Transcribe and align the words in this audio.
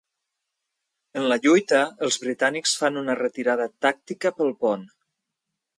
En 1.21 1.27
la 1.31 1.37
lluita, 1.43 1.81
els 2.07 2.17
britànics 2.25 2.75
fan 2.81 2.99
una 3.05 3.19
retirada 3.23 3.71
tàctica 3.87 4.35
pel 4.41 4.55
pont. 4.65 4.93